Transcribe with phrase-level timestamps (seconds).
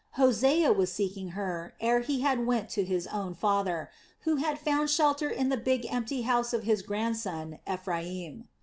[0.13, 5.29] Hosea was seeking her ere he went to his own father, who had found shelter
[5.29, 8.47] in the big empty house of his grandson, Ephraim.